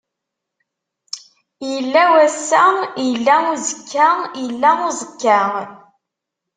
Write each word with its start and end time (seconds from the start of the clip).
Illa 1.75 2.03
wass-a, 2.13 2.63
illa 3.09 3.35
uzekka, 3.53 4.07
illa 4.43 4.71
uẓekka. 4.87 5.39